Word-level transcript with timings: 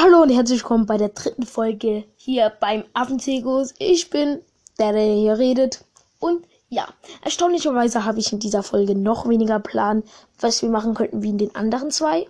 Hallo 0.00 0.22
und 0.22 0.30
herzlich 0.30 0.60
willkommen 0.60 0.86
bei 0.86 0.96
der 0.96 1.08
dritten 1.08 1.44
Folge 1.44 2.04
hier 2.16 2.52
beim 2.60 2.84
Affenzirkus. 2.92 3.74
Ich 3.80 4.10
bin 4.10 4.40
der, 4.78 4.92
der 4.92 5.02
hier 5.02 5.38
redet. 5.38 5.84
Und 6.20 6.46
ja, 6.68 6.86
erstaunlicherweise 7.24 8.04
habe 8.04 8.20
ich 8.20 8.32
in 8.32 8.38
dieser 8.38 8.62
Folge 8.62 8.94
noch 8.94 9.28
weniger 9.28 9.58
Plan, 9.58 10.04
was 10.38 10.62
wir 10.62 10.68
machen 10.68 10.94
könnten 10.94 11.24
wie 11.24 11.30
in 11.30 11.38
den 11.38 11.52
anderen 11.56 11.90
zwei. 11.90 12.28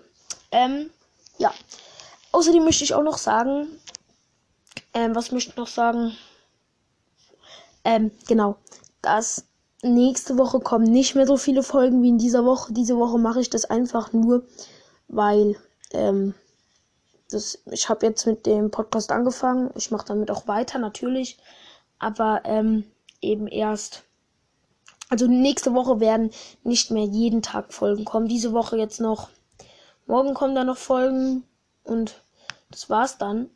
Ähm, 0.50 0.88
ja. 1.36 1.52
Außerdem 2.32 2.64
möchte 2.64 2.84
ich 2.84 2.94
auch 2.94 3.02
noch 3.02 3.18
sagen, 3.18 3.66
ähm, 4.94 5.14
was 5.14 5.30
möchte 5.30 5.50
ich 5.50 5.56
noch 5.58 5.66
sagen? 5.68 6.16
Ähm, 7.84 8.12
genau, 8.26 8.56
dass 9.02 9.44
nächste 9.82 10.38
Woche 10.38 10.60
kommen 10.60 10.90
nicht 10.90 11.14
mehr 11.16 11.26
so 11.26 11.36
viele 11.36 11.62
Folgen 11.62 12.02
wie 12.02 12.08
in 12.08 12.18
dieser 12.18 12.46
Woche. 12.46 12.72
Diese 12.72 12.96
Woche 12.96 13.18
mache 13.18 13.42
ich 13.42 13.50
das 13.50 13.66
einfach 13.66 14.14
nur, 14.14 14.46
weil, 15.08 15.56
ähm, 15.92 16.32
das, 17.30 17.58
ich 17.70 17.88
habe 17.88 18.06
jetzt 18.06 18.26
mit 18.26 18.46
dem 18.46 18.70
Podcast 18.70 19.12
angefangen. 19.12 19.70
Ich 19.76 19.90
mache 19.90 20.06
damit 20.06 20.30
auch 20.30 20.46
weiter, 20.48 20.78
natürlich. 20.78 21.38
Aber 21.98 22.42
ähm, 22.44 22.84
eben 23.20 23.46
erst. 23.46 24.04
Also 25.10 25.26
nächste 25.26 25.72
Woche 25.72 26.00
werden 26.00 26.30
nicht 26.64 26.90
mehr 26.90 27.04
jeden 27.04 27.40
Tag 27.42 27.72
Folgen 27.72 28.04
kommen. 28.04 28.28
Diese 28.28 28.52
Woche 28.52 28.76
jetzt 28.76 29.00
noch. 29.00 29.30
Morgen 30.06 30.34
kommen 30.34 30.54
da 30.54 30.64
noch 30.64 30.76
Folgen. 30.76 31.44
Und 31.84 32.22
das 32.70 32.90
war's 32.90 33.18
dann. 33.18 33.50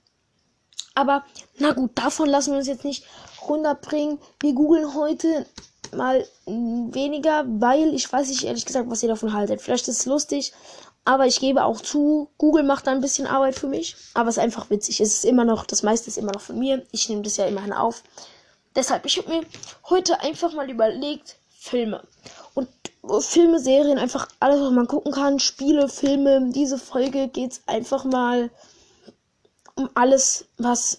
Aber 0.94 1.24
na 1.58 1.72
gut, 1.72 1.92
davon 1.94 2.28
lassen 2.28 2.52
wir 2.52 2.58
uns 2.58 2.68
jetzt 2.68 2.84
nicht 2.84 3.04
runterbringen. 3.46 4.18
Wir 4.40 4.54
googeln 4.54 4.94
heute 4.94 5.46
mal 5.94 6.26
weniger, 6.46 7.44
weil 7.46 7.94
ich 7.94 8.10
weiß 8.10 8.28
nicht 8.28 8.44
ehrlich 8.44 8.64
gesagt, 8.64 8.90
was 8.90 9.02
ihr 9.02 9.08
davon 9.08 9.32
haltet. 9.32 9.60
Vielleicht 9.60 9.88
ist 9.88 10.00
es 10.00 10.06
lustig, 10.06 10.52
aber 11.04 11.26
ich 11.26 11.40
gebe 11.40 11.64
auch 11.64 11.80
zu, 11.80 12.30
Google 12.38 12.62
macht 12.62 12.86
da 12.86 12.92
ein 12.92 13.00
bisschen 13.00 13.26
Arbeit 13.26 13.56
für 13.56 13.66
mich. 13.66 13.96
Aber 14.14 14.28
es 14.28 14.36
ist 14.36 14.42
einfach 14.42 14.70
witzig. 14.70 15.00
Es 15.00 15.14
ist 15.14 15.24
immer 15.24 15.44
noch, 15.44 15.66
das 15.66 15.82
meiste 15.82 16.08
ist 16.08 16.16
immer 16.16 16.32
noch 16.32 16.40
von 16.40 16.58
mir. 16.58 16.86
Ich 16.92 17.08
nehme 17.08 17.22
das 17.22 17.36
ja 17.36 17.46
immerhin 17.46 17.72
auf. 17.72 18.04
Deshalb, 18.76 19.04
ich 19.04 19.18
habe 19.18 19.28
mir 19.28 19.44
heute 19.90 20.20
einfach 20.20 20.52
mal 20.54 20.70
überlegt, 20.70 21.36
Filme. 21.50 22.06
Und 22.54 22.68
Filme, 23.20 23.58
Serien, 23.58 23.98
einfach 23.98 24.28
alles, 24.38 24.60
was 24.60 24.70
man 24.70 24.86
gucken 24.86 25.12
kann. 25.12 25.40
Spiele, 25.40 25.88
Filme. 25.88 26.50
Diese 26.52 26.78
Folge 26.78 27.28
geht 27.28 27.52
es 27.52 27.62
einfach 27.66 28.04
mal 28.04 28.50
um 29.74 29.90
alles, 29.94 30.44
was 30.58 30.98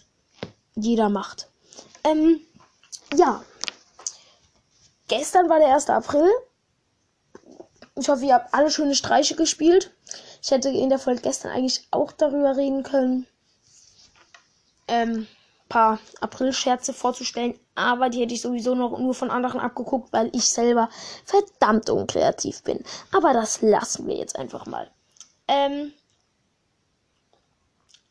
jeder 0.75 1.07
macht. 1.07 1.47
Ähm, 2.03 2.41
ja. 3.15 3.43
Gestern 5.07 5.49
war 5.49 5.59
der 5.59 5.73
1. 5.73 5.89
April. 5.89 6.29
Ich 7.95 8.09
hoffe, 8.09 8.25
ihr 8.25 8.33
habt 8.33 8.53
alle 8.53 8.71
schöne 8.71 8.95
Streiche 8.95 9.35
gespielt. 9.35 9.91
Ich 10.43 10.51
hätte 10.51 10.67
in 10.69 10.89
der 10.89 10.99
Folge 10.99 11.21
gestern 11.21 11.51
eigentlich 11.51 11.87
auch 11.91 12.11
darüber 12.11 12.57
reden 12.57 12.83
können, 12.83 13.25
ähm, 14.89 15.25
paar 15.69 15.99
April-Scherze 16.19 16.91
vorzustellen, 16.93 17.57
aber 17.75 18.09
die 18.09 18.19
hätte 18.19 18.33
ich 18.33 18.41
sowieso 18.41 18.75
noch 18.75 18.99
nur 18.99 19.13
von 19.13 19.31
anderen 19.31 19.61
abgeguckt, 19.61 20.11
weil 20.11 20.29
ich 20.35 20.43
selber 20.49 20.89
verdammt 21.23 21.89
unkreativ 21.89 22.61
bin. 22.63 22.83
Aber 23.13 23.31
das 23.31 23.61
lassen 23.61 24.05
wir 24.05 24.17
jetzt 24.17 24.37
einfach 24.37 24.65
mal. 24.65 24.91
Ähm, 25.47 25.93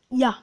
ja. 0.08 0.38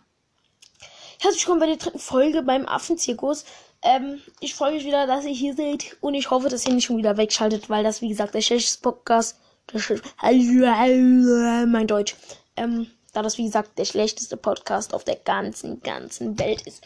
Herzlich 1.20 1.42
willkommen 1.42 1.62
bei 1.62 1.68
der 1.68 1.78
dritten 1.78 2.00
Folge 2.00 2.44
beim 2.44 2.68
Affenzirkus. 2.68 3.46
Ähm, 3.82 4.22
ich 4.40 4.54
freue 4.54 4.74
mich 4.74 4.86
wieder, 4.86 5.08
dass 5.08 5.26
ihr 5.26 5.34
hier 5.34 5.56
seid 5.56 5.98
und 6.02 6.14
ich 6.14 6.30
hoffe, 6.30 6.50
dass 6.50 6.68
ihr 6.68 6.74
nicht 6.74 6.86
schon 6.86 6.98
wieder 6.98 7.18
wegschaltet, 7.18 7.68
weil 7.68 7.84
das, 7.84 8.02
wie 8.02 8.10
gesagt, 8.10 8.36
der 8.36 8.42
schlechteste 8.42 8.82
Podcast, 8.84 9.40
der 9.74 11.66
mein 11.68 11.88
Deutsch, 11.88 12.16
ähm, 12.56 12.88
da 13.14 13.22
das, 13.22 13.38
wie 13.38 13.46
gesagt, 13.46 13.78
der 13.78 13.86
schlechteste 13.86 14.38
Podcast 14.38 14.94
auf 14.94 15.04
der 15.04 15.16
ganzen, 15.16 15.82
ganzen 15.82 16.38
Welt 16.40 16.62
ist. 16.68 16.84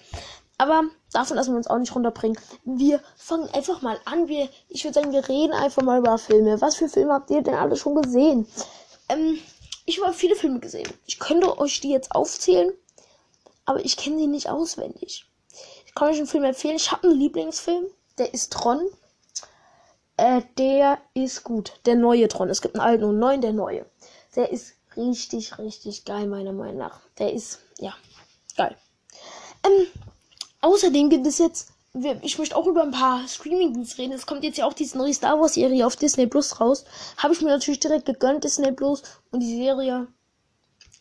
Aber 0.58 0.84
davon 1.12 1.38
lassen 1.38 1.52
wir 1.52 1.58
uns 1.58 1.67
auch 1.67 1.80
nicht 1.80 1.95
runterbringen. 1.95 2.38
Wir 2.64 3.02
fangen 3.17 3.50
einfach 3.53 3.81
mal 3.81 4.00
an. 4.06 4.28
Wir, 4.28 4.50
ich 4.69 4.84
würde 4.84 4.94
sagen, 4.94 5.12
wir 5.12 5.28
reden 5.28 5.53
einfach 5.53 5.81
mal 5.81 6.00
über 6.00 6.18
Filme. 6.18 6.62
Was 6.62 6.75
für 6.75 6.88
Filme 6.88 7.13
habt 7.13 7.30
ihr 7.31 7.41
denn 7.41 7.56
alle 7.56 7.75
schon 7.75 8.02
gesehen? 8.02 8.47
Ähm, 9.09 9.40
ich 9.85 10.02
habe 10.02 10.13
viele 10.13 10.35
Filme 10.35 10.59
gesehen. 10.59 10.90
Ich 11.06 11.19
könnte 11.19 11.58
euch 11.59 11.81
die 11.81 11.90
jetzt 11.90 12.13
aufzählen, 12.16 12.72
aber 13.66 13.84
ich 13.84 13.97
kenne 13.97 14.18
sie 14.18 14.28
nicht 14.28 14.50
auswendig. 14.50 15.25
Ich 15.85 15.96
kann 15.96 16.09
euch 16.09 16.18
einen 16.18 16.28
Film 16.28 16.44
empfehlen. 16.44 16.75
Ich 16.75 16.91
habe 16.91 17.08
einen 17.08 17.19
Lieblingsfilm. 17.19 17.88
Der 18.18 18.34
ist 18.34 18.53
Tron. 18.53 18.88
Äh, 20.18 20.41
der 20.57 21.00
ist 21.13 21.44
gut. 21.44 21.74
Der 21.85 21.96
neue 21.96 22.28
Tron. 22.28 22.50
Es 22.50 22.62
gibt 22.62 22.75
einen 22.75 22.85
alten 22.88 23.03
und 23.03 23.12
einen 23.12 23.19
neuen, 23.19 23.41
der 23.41 23.53
neue. 23.53 23.85
Der 24.35 24.51
ist 24.51 24.74
richtig, 24.96 25.57
richtig 25.57 26.06
geil, 26.06 26.28
meiner 26.28 26.53
Meinung 26.53 26.78
nach. 26.78 27.00
Der 27.18 27.34
ist, 27.34 27.59
ja, 27.79 27.96
geil. 28.56 28.75
Ähm, 29.66 29.88
außerdem 30.62 31.09
gibt 31.09 31.25
es 31.25 31.38
jetzt, 31.40 31.69
ich 32.22 32.38
möchte 32.38 32.56
auch 32.56 32.68
über 32.68 32.84
ein 32.84 32.91
paar 32.91 33.28
Streaming-Dienste 33.28 34.00
reden. 34.00 34.13
Es 34.13 34.25
kommt 34.25 34.44
jetzt 34.44 34.57
ja 34.57 34.66
auch 34.66 34.73
diese 34.73 34.97
neue 34.97 35.13
Star 35.13 35.40
Wars-Serie 35.40 35.85
auf 35.85 35.96
Disney 35.96 36.28
Plus 36.28 36.59
raus. 36.59 36.85
Habe 37.18 37.34
ich 37.34 37.41
mir 37.41 37.50
natürlich 37.50 37.79
direkt 37.79 38.06
gegönnt, 38.06 38.44
Disney 38.44 38.72
Plus. 38.72 39.03
Und 39.31 39.40
die 39.40 39.56
Serie, 39.56 40.07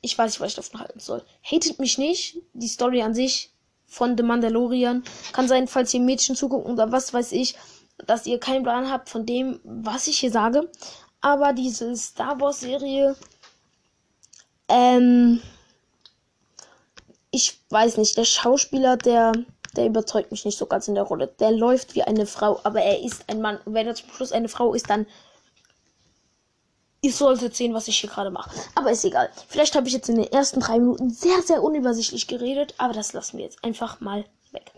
ich 0.01 0.17
weiß 0.17 0.33
nicht, 0.33 0.41
was 0.41 0.51
ich 0.51 0.57
davon 0.57 0.81
halten 0.81 1.01
soll. 1.01 1.25
Hatet 1.43 1.79
mich 1.79 1.99
nicht. 1.99 2.39
Die 2.53 2.69
Story 2.69 3.03
an 3.03 3.15
sich 3.15 3.53
von 3.87 4.17
The 4.17 4.23
Mandalorian. 4.23 5.05
Kann 5.33 5.49
sein, 5.49 5.69
falls 5.69 5.93
ihr 5.95 6.01
Mädchen 6.01 6.37
zugucken 6.37 6.73
oder 6.73 6.93
was 6.93 7.13
weiß 7.13 7.33
ich, 7.33 7.57
dass 7.99 8.27
ihr 8.27 8.41
keinen 8.41 8.63
Plan 8.63 8.91
habt 8.91 9.09
von 9.09 9.27
dem, 9.27 9.61
was 9.65 10.07
ich 10.07 10.19
hier 10.19 10.31
sage. 10.31 10.69
Aber 11.21 11.53
diese 11.53 11.95
Star 11.97 12.41
Wars 12.41 12.61
Serie, 12.61 13.17
ähm, 14.69 15.41
ich 17.31 17.61
weiß 17.71 17.97
nicht, 17.97 18.17
der 18.17 18.25
Schauspieler, 18.25 18.97
der, 18.97 19.33
der 19.77 19.87
überzeugt 19.87 20.31
mich 20.31 20.45
nicht 20.45 20.59
so 20.59 20.67
ganz 20.67 20.89
in 20.89 20.95
der 20.95 21.05
Rolle. 21.05 21.29
Der 21.39 21.53
läuft 21.53 21.95
wie 21.95 22.03
eine 22.03 22.27
Frau, 22.27 22.61
aber 22.65 22.83
er 22.83 23.03
ist 23.03 23.25
ein 23.29 23.41
Mann. 23.41 23.59
Und 23.65 23.75
wenn 23.75 23.87
er 23.87 23.95
zum 23.95 24.11
Schluss 24.11 24.33
eine 24.33 24.49
Frau 24.49 24.75
ist, 24.75 24.91
dann 24.91 25.07
ihr 27.03 27.13
solltet 27.13 27.57
sehen, 27.57 27.75
was 27.75 27.89
ich 27.89 27.99
hier 27.99 28.11
gerade 28.11 28.31
mache. 28.31 28.51
Aber 28.75 28.91
ist 28.91 29.05
egal. 29.05 29.31
Vielleicht 29.49 29.75
habe 29.75 29.89
ich 29.89 29.95
jetzt 29.95 30.09
in 30.09 30.17
den 30.17 30.33
ersten 30.33 30.61
drei 30.61 30.79
Minuten 30.79 31.11
sehr, 31.11 31.43
sehr 31.43 31.63
unübersichtlich 31.63 32.29
geredet, 32.29 32.75
aber 32.79 32.93
das 32.93 33.13
lassen 33.13 33.39
wir 33.39 33.45
jetzt 33.45 33.63
einfach 33.65 34.01
mal 34.01 34.25
weg. 34.53 34.73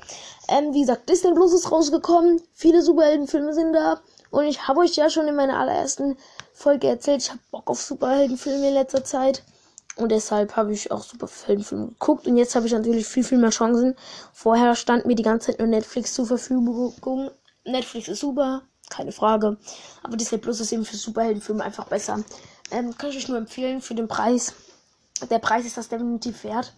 Ähm, 0.49 0.73
wie 0.73 0.81
gesagt, 0.81 1.09
Disney 1.09 1.33
Plus 1.33 1.53
ist 1.53 1.71
rausgekommen. 1.71 2.41
Viele 2.53 2.83
Superheldenfilme 2.83 3.53
sind 3.55 3.73
da. 3.73 4.01
Und 4.31 4.45
ich 4.45 4.67
habe 4.67 4.81
euch 4.81 4.97
ja 4.97 5.11
schon 5.11 5.29
in 5.29 5.37
meiner 5.37 5.59
allerersten 5.59 6.17
Folge 6.53 6.89
erzählt, 6.89 7.23
ich 7.23 7.31
habe 7.31 7.41
Bock 7.51 7.71
auf 7.71 7.81
Superheldenfilme 7.81 8.69
in 8.69 8.75
letzter 8.75 9.05
Zeit. 9.05 9.43
Und 9.97 10.11
deshalb 10.11 10.57
habe 10.57 10.73
ich 10.73 10.91
auch 10.91 11.05
Superheldenfilme 11.05 11.89
geguckt. 11.89 12.27
Und 12.27 12.37
jetzt 12.37 12.55
habe 12.57 12.67
ich 12.67 12.73
natürlich 12.73 13.07
viel, 13.07 13.25
viel 13.25 13.39
mehr 13.39 13.51
Chancen. 13.51 13.95
Vorher 14.33 14.75
stand 14.75 15.07
mir 15.07 15.15
die 15.15 15.23
ganze 15.23 15.49
Zeit 15.49 15.59
nur 15.61 15.69
Netflix 15.69 16.15
zur 16.15 16.27
Verfügung. 16.27 17.31
Netflix 17.65 18.09
ist 18.09 18.21
super 18.21 18.62
keine 18.91 19.12
Frage. 19.12 19.56
Aber 20.03 20.17
Disney 20.17 20.39
Plus 20.39 20.61
ist 20.61 20.73
eben 20.73 20.85
für 20.85 20.97
Superheldenfilme 20.97 21.62
einfach 21.62 21.87
besser. 21.87 22.23
Ähm, 22.71 22.97
kann 22.97 23.11
ich 23.11 23.17
euch 23.17 23.29
nur 23.29 23.39
empfehlen 23.39 23.81
für 23.81 23.95
den 23.95 24.09
Preis. 24.09 24.55
Der 25.31 25.39
Preis 25.39 25.65
ist 25.65 25.77
das 25.77 25.89
definitiv 25.89 26.45
wert. 26.45 26.73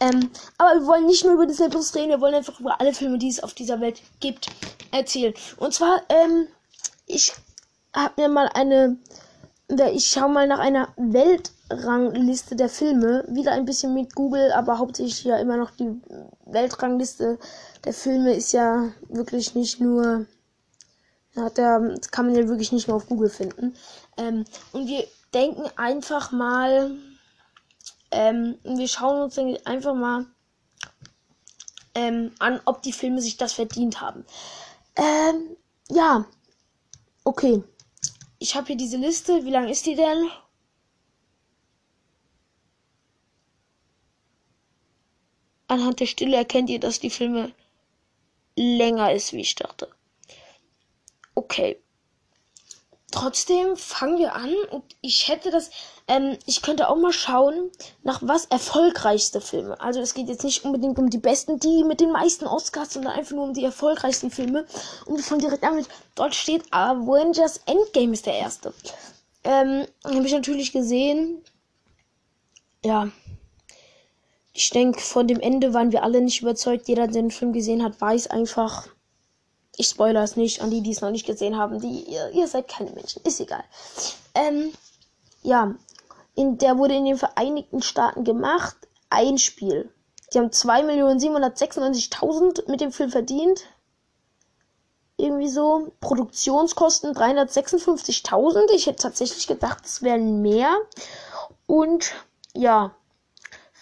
Ähm, 0.00 0.30
aber 0.58 0.80
wir 0.80 0.86
wollen 0.86 1.06
nicht 1.06 1.24
nur 1.24 1.34
über 1.34 1.46
Disney 1.46 1.68
Plus 1.68 1.94
reden, 1.94 2.08
wir 2.08 2.20
wollen 2.20 2.34
einfach 2.34 2.58
über 2.58 2.80
alle 2.80 2.94
Filme, 2.94 3.18
die 3.18 3.28
es 3.28 3.42
auf 3.42 3.54
dieser 3.54 3.80
Welt 3.80 4.00
gibt, 4.20 4.48
erzählen. 4.90 5.34
Und 5.58 5.74
zwar, 5.74 6.02
ähm, 6.08 6.46
ich 7.06 7.32
habe 7.94 8.22
mir 8.22 8.28
mal 8.28 8.48
eine, 8.54 8.96
ich 9.92 10.06
schaue 10.06 10.30
mal 10.30 10.46
nach 10.46 10.58
einer 10.58 10.88
Weltrangliste 10.96 12.56
der 12.56 12.68
Filme, 12.68 13.24
wieder 13.28 13.52
ein 13.52 13.66
bisschen 13.66 13.94
mit 13.94 14.14
Google, 14.14 14.52
aber 14.52 14.78
hauptsächlich 14.78 15.24
ja 15.24 15.38
immer 15.38 15.56
noch 15.56 15.70
die 15.70 16.00
Weltrangliste 16.46 17.38
der 17.84 17.92
Filme 17.92 18.34
ist 18.34 18.52
ja 18.52 18.90
wirklich 19.08 19.54
nicht 19.54 19.80
nur 19.80 20.26
hat 21.36 21.58
das 21.58 22.10
kann 22.10 22.26
man 22.26 22.34
ja 22.34 22.48
wirklich 22.48 22.72
nicht 22.72 22.88
mehr 22.88 22.96
auf 22.96 23.06
Google 23.06 23.30
finden. 23.30 23.74
Ähm, 24.16 24.44
und 24.72 24.88
wir 24.88 25.04
denken 25.32 25.64
einfach 25.76 26.32
mal, 26.32 26.90
ähm, 28.10 28.58
wir 28.64 28.88
schauen 28.88 29.22
uns 29.22 29.38
einfach 29.64 29.94
mal 29.94 30.26
ähm, 31.94 32.32
an, 32.38 32.60
ob 32.64 32.82
die 32.82 32.92
Filme 32.92 33.20
sich 33.20 33.36
das 33.36 33.52
verdient 33.52 34.00
haben. 34.00 34.24
Ähm, 34.96 35.56
ja, 35.88 36.24
okay. 37.24 37.62
Ich 38.38 38.54
habe 38.54 38.68
hier 38.68 38.76
diese 38.76 38.96
Liste. 38.96 39.44
Wie 39.44 39.50
lang 39.50 39.68
ist 39.68 39.86
die 39.86 39.96
denn? 39.96 40.30
Anhand 45.68 46.00
der 46.00 46.06
Stille 46.06 46.36
erkennt 46.36 46.68
ihr, 46.70 46.80
dass 46.80 47.00
die 47.00 47.10
Filme 47.10 47.52
länger 48.56 49.12
ist, 49.12 49.32
wie 49.32 49.40
ich 49.40 49.54
dachte. 49.54 49.88
Okay. 51.34 51.80
Trotzdem 53.10 53.76
fangen 53.76 54.18
wir 54.18 54.34
an 54.34 54.54
und 54.70 54.84
ich 55.00 55.28
hätte 55.28 55.50
das, 55.50 55.70
ähm, 56.06 56.38
ich 56.46 56.62
könnte 56.62 56.88
auch 56.88 56.96
mal 56.96 57.12
schauen, 57.12 57.70
nach 58.02 58.20
was 58.22 58.44
erfolgreichste 58.46 59.40
Filme. 59.40 59.80
Also 59.80 60.00
es 60.00 60.14
geht 60.14 60.28
jetzt 60.28 60.44
nicht 60.44 60.64
unbedingt 60.64 60.98
um 60.98 61.10
die 61.10 61.18
besten, 61.18 61.58
die 61.58 61.82
mit 61.82 62.00
den 62.00 62.12
meisten 62.12 62.46
Oscars, 62.46 62.92
sondern 62.92 63.14
einfach 63.14 63.34
nur 63.34 63.44
um 63.44 63.54
die 63.54 63.64
erfolgreichsten 63.64 64.30
Filme. 64.30 64.64
Und 65.06 65.16
wir 65.16 65.24
fangen 65.24 65.40
direkt 65.40 65.64
an 65.64 65.76
mit, 65.76 65.88
dort 66.14 66.34
steht 66.34 66.64
Avengers 66.72 67.60
Endgame 67.66 68.12
ist 68.12 68.26
der 68.26 68.38
erste. 68.38 68.72
Ähm, 69.42 69.86
habe 70.04 70.26
ich 70.26 70.32
natürlich 70.32 70.72
gesehen. 70.72 71.42
Ja. 72.84 73.10
Ich 74.52 74.70
denke, 74.70 75.00
von 75.00 75.26
dem 75.26 75.40
Ende 75.40 75.74
waren 75.74 75.92
wir 75.92 76.02
alle 76.02 76.20
nicht 76.20 76.42
überzeugt. 76.42 76.88
Jeder, 76.88 77.06
der 77.06 77.22
den 77.22 77.30
Film 77.30 77.52
gesehen 77.52 77.82
hat, 77.82 78.00
weiß 78.00 78.28
einfach. 78.28 78.88
Ich 79.76 79.88
spoilere 79.88 80.22
es 80.22 80.36
nicht 80.36 80.62
an 80.62 80.70
die, 80.70 80.82
die 80.82 80.92
es 80.92 81.00
noch 81.00 81.10
nicht 81.10 81.26
gesehen 81.26 81.56
haben. 81.56 81.80
Die, 81.80 82.02
ihr, 82.02 82.30
ihr 82.30 82.46
seid 82.48 82.68
keine 82.68 82.90
Menschen. 82.90 83.22
Ist 83.24 83.40
egal. 83.40 83.64
Ähm, 84.34 84.72
ja, 85.42 85.74
in, 86.34 86.58
der 86.58 86.76
wurde 86.78 86.94
in 86.94 87.04
den 87.04 87.18
Vereinigten 87.18 87.82
Staaten 87.82 88.24
gemacht. 88.24 88.76
Ein 89.08 89.38
Spiel. 89.38 89.92
Die 90.32 90.38
haben 90.38 90.50
2.796.000 90.50 92.70
mit 92.70 92.80
dem 92.80 92.92
Film 92.92 93.10
verdient. 93.10 93.64
Irgendwie 95.16 95.48
so. 95.48 95.90
Produktionskosten 96.00 97.14
356.000. 97.14 98.70
Ich 98.74 98.86
hätte 98.86 99.02
tatsächlich 99.02 99.46
gedacht, 99.46 99.84
es 99.84 100.02
wären 100.02 100.42
mehr. 100.42 100.76
Und 101.66 102.12
ja, 102.54 102.94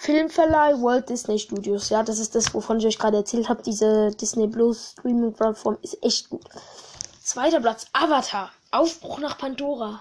Filmverleih 0.00 0.80
Walt 0.80 1.08
Disney 1.08 1.40
Studios. 1.40 1.88
Ja, 1.88 2.04
das 2.04 2.20
ist 2.20 2.36
das, 2.36 2.54
wovon 2.54 2.78
ich 2.78 2.86
euch 2.86 2.98
gerade 3.00 3.16
erzählt 3.16 3.48
habe. 3.48 3.64
Diese 3.64 4.12
Disney 4.12 4.46
Plus 4.46 4.92
Streaming 4.92 5.32
Plattform 5.32 5.76
ist 5.82 6.00
echt 6.04 6.30
gut. 6.30 6.44
Zweiter 7.20 7.60
Platz, 7.60 7.86
Avatar. 7.92 8.52
Aufbruch 8.70 9.18
nach 9.18 9.36
Pandora. 9.38 10.00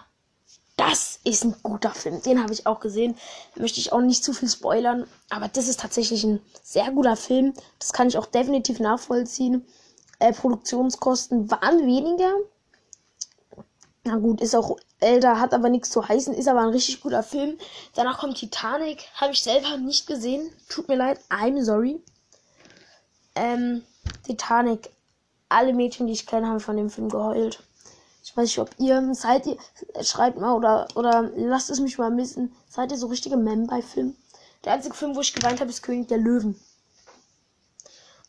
Das 0.76 1.20
ist 1.24 1.44
ein 1.44 1.56
guter 1.64 1.90
Film. 1.90 2.22
Den 2.22 2.44
habe 2.44 2.54
ich 2.54 2.68
auch 2.68 2.80
gesehen. 2.80 3.18
Da 3.56 3.62
möchte 3.62 3.80
ich 3.80 3.92
auch 3.92 4.02
nicht 4.02 4.24
zu 4.24 4.34
viel 4.34 4.48
spoilern. 4.48 5.08
Aber 5.32 5.48
das 5.48 5.68
ist 5.68 5.80
tatsächlich 5.80 6.24
ein 6.24 6.42
sehr 6.62 6.92
guter 6.92 7.16
Film. 7.16 7.56
Das 7.80 7.92
kann 7.92 8.08
ich 8.08 8.20
auch 8.20 8.28
definitiv 8.28 8.80
nachvollziehen. 8.80 9.66
Äh, 10.20 10.32
Produktionskosten 10.32 11.50
waren 11.50 11.88
weniger. 11.88 12.34
Na 14.04 14.18
gut, 14.18 14.42
ist 14.42 14.56
auch 14.56 14.78
älter, 15.00 15.40
hat 15.40 15.54
aber 15.54 15.70
nichts 15.70 15.90
zu 15.90 16.08
heißen, 16.08 16.34
ist 16.34 16.48
aber 16.48 16.62
ein 16.62 16.70
richtig 16.70 17.02
guter 17.02 17.24
Film. 17.24 17.58
Danach 17.96 18.20
kommt 18.20 18.38
Titanic. 18.38 19.06
Habe 19.16 19.34
ich 19.34 19.44
selber 19.44 19.78
nicht 19.78 20.08
gesehen. 20.08 20.50
Tut 20.70 20.88
mir 20.88 20.96
leid. 20.96 21.20
I'm 21.30 21.64
sorry. 21.64 22.02
Ähm, 23.36 23.84
Titanic. 24.26 24.90
Alle 25.50 25.74
Mädchen, 25.74 26.08
die 26.08 26.14
ich 26.14 26.26
kenne, 26.26 26.48
haben 26.48 26.60
von 26.60 26.76
dem 26.76 26.90
Film 26.90 27.10
geheult. 27.10 27.64
Ich 28.24 28.36
weiß 28.36 28.44
nicht, 28.44 28.60
ob 28.60 28.70
ihr 28.78 29.14
seid 29.14 29.46
ihr, 29.46 29.58
schreibt 30.02 30.38
mal 30.38 30.54
oder, 30.54 30.88
oder 30.96 31.32
lasst 31.36 31.70
es 31.70 31.80
mich 31.80 31.98
mal 31.98 32.16
wissen. 32.18 32.54
Seid 32.68 32.92
ihr 32.92 32.98
so 32.98 33.08
richtige 33.08 33.38
Men 33.38 33.68
bei 33.68 33.82
Filmen? 33.82 34.18
Der 34.66 34.74
einzige 34.74 34.96
Film, 34.96 35.16
wo 35.16 35.22
ich 35.22 35.34
geweint 35.34 35.62
habe, 35.62 35.70
ist 35.70 35.82
König 35.82 36.10
der 36.10 36.18
Löwen. 36.18 36.60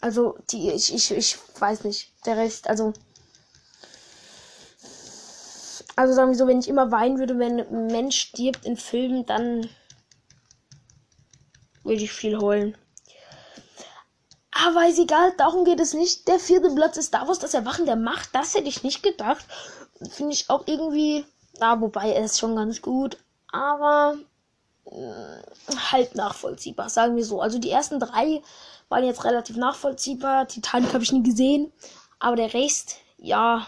Also, 0.00 0.38
die, 0.50 0.70
ich, 0.70 0.94
ich, 0.94 1.10
ich 1.10 1.38
weiß 1.58 1.82
nicht. 1.82 2.12
Der 2.24 2.36
Rest, 2.36 2.68
also. 2.68 2.92
Also 5.98 6.14
sagen 6.14 6.30
wir 6.30 6.38
so, 6.38 6.46
wenn 6.46 6.60
ich 6.60 6.68
immer 6.68 6.90
weinen 6.90 7.18
würde, 7.18 7.38
wenn 7.38 7.60
ein 7.60 7.86
Mensch 7.88 8.20
stirbt 8.20 8.64
in 8.64 8.76
Filmen, 8.76 9.26
dann 9.26 9.68
würde 11.82 12.02
ich 12.02 12.12
viel 12.12 12.38
heulen. 12.38 12.76
Aber 14.52 14.88
ist 14.88 14.98
egal, 14.98 15.32
darum 15.36 15.64
geht 15.64 15.80
es 15.80 15.94
nicht. 15.94 16.26
Der 16.28 16.38
vierte 16.38 16.74
Platz 16.74 16.96
ist 16.96 17.14
Davos, 17.14 17.38
das 17.38 17.54
Erwachen 17.54 17.86
der 17.86 17.96
Macht. 17.96 18.30
Das 18.32 18.54
hätte 18.54 18.68
ich 18.68 18.82
nicht 18.82 19.02
gedacht 19.02 19.44
finde 20.06 20.32
ich 20.32 20.48
auch 20.48 20.66
irgendwie, 20.66 21.24
ja, 21.60 21.80
wobei 21.80 22.12
er 22.12 22.24
ist 22.24 22.38
schon 22.38 22.56
ganz 22.56 22.80
gut, 22.82 23.18
aber 23.50 24.16
mh, 24.90 25.42
halt 25.90 26.14
nachvollziehbar, 26.14 26.88
sagen 26.88 27.16
wir 27.16 27.24
so. 27.24 27.40
Also 27.40 27.58
die 27.58 27.70
ersten 27.70 27.98
drei 28.00 28.42
waren 28.88 29.04
jetzt 29.04 29.24
relativ 29.24 29.56
nachvollziehbar. 29.56 30.48
Titanic 30.48 30.94
habe 30.94 31.04
ich 31.04 31.12
nie 31.12 31.22
gesehen, 31.22 31.72
aber 32.18 32.36
der 32.36 32.54
Rest, 32.54 32.96
ja. 33.18 33.66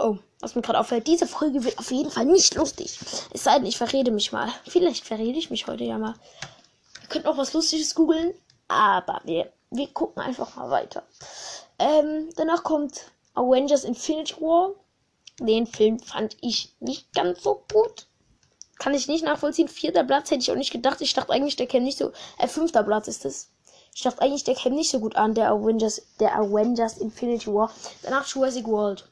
Oh, 0.00 0.16
was 0.38 0.54
mir 0.54 0.62
gerade 0.62 0.78
auffällt, 0.78 1.08
diese 1.08 1.26
Folge 1.26 1.64
wird 1.64 1.76
auf 1.78 1.90
jeden 1.90 2.10
Fall 2.10 2.24
nicht 2.24 2.54
lustig. 2.54 3.00
Es 3.32 3.42
sei 3.42 3.56
denn, 3.56 3.66
ich 3.66 3.78
verrede 3.78 4.12
mich 4.12 4.30
mal. 4.30 4.48
Vielleicht 4.68 5.04
verrede 5.04 5.38
ich 5.38 5.50
mich 5.50 5.66
heute 5.66 5.82
ja 5.82 5.98
mal. 5.98 6.14
Ihr 7.02 7.08
könnt 7.08 7.26
auch 7.26 7.36
was 7.36 7.52
Lustiges 7.52 7.96
googeln, 7.96 8.32
aber 8.68 9.20
wir, 9.24 9.52
wir 9.70 9.88
gucken 9.88 10.22
einfach 10.22 10.54
mal 10.54 10.70
weiter. 10.70 11.02
Ähm, 11.80 12.28
danach 12.36 12.62
kommt 12.62 13.10
Avengers 13.34 13.82
Infinity 13.82 14.40
War. 14.40 14.70
Den 15.40 15.66
Film 15.66 15.98
fand 15.98 16.36
ich 16.42 16.74
nicht 16.78 17.12
ganz 17.12 17.42
so 17.42 17.64
gut. 17.72 18.06
Kann 18.78 18.94
ich 18.94 19.08
nicht 19.08 19.24
nachvollziehen. 19.24 19.66
Vierter 19.66 20.04
Platz 20.04 20.30
hätte 20.30 20.42
ich 20.42 20.52
auch 20.52 20.56
nicht 20.56 20.72
gedacht. 20.72 21.00
Ich 21.00 21.12
dachte 21.12 21.32
eigentlich, 21.32 21.56
der 21.56 21.66
käme 21.66 21.84
nicht 21.84 21.98
so. 21.98 22.12
Äh, 22.38 22.46
fünfter 22.46 22.84
Platz 22.84 23.08
ist 23.08 23.24
es. 23.24 23.50
Ich 23.92 24.02
dachte 24.02 24.22
eigentlich, 24.22 24.44
der 24.44 24.54
käme 24.54 24.76
nicht 24.76 24.90
so 24.90 25.00
gut 25.00 25.16
an, 25.16 25.34
der 25.34 25.50
Avengers, 25.50 26.02
der 26.20 26.36
Avengers 26.36 26.98
Infinity 26.98 27.52
War. 27.52 27.72
Danach 28.02 28.28
Jurassic 28.28 28.66
World. 28.68 29.08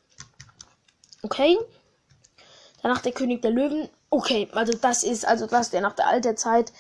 Okay. 1.23 1.57
Danach 2.83 3.01
der 3.01 3.13
König 3.13 3.43
der 3.43 3.51
Löwen. 3.51 3.89
Okay, 4.11 4.49
also 4.53 4.73
das 4.77 5.03
ist, 5.03 5.27
also 5.27 5.47
das, 5.47 5.71
der 5.71 5.81
nach 5.81 5.95
der 5.95 6.07
alten 6.07 6.37
Zeit. 6.37 6.73